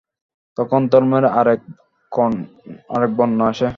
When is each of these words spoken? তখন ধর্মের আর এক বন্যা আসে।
তখন 0.57 0.81
ধর্মের 0.91 1.25
আর 1.35 1.47
এক 1.51 1.61
বন্যা 3.17 3.45
আসে। 3.51 3.69